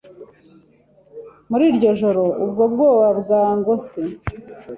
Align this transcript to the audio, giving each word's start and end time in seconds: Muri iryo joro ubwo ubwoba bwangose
Muri 1.49 1.63
iryo 1.71 1.89
joro 1.99 2.23
ubwo 2.43 2.61
ubwoba 2.67 3.07
bwangose 3.19 3.99